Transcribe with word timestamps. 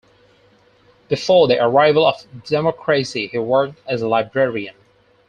Before 1.09 1.47
the 1.47 1.63
arrival 1.63 2.07
of 2.07 2.25
democracy 2.43 3.27
he 3.27 3.37
worked 3.37 3.79
as 3.87 4.01
a 4.01 4.07
librarian. 4.07 4.73